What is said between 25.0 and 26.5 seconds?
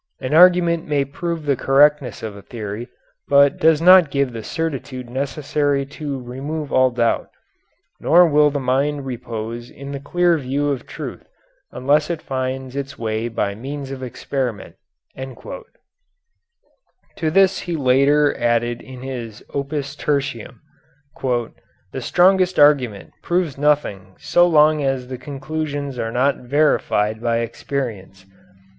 the conclusions are not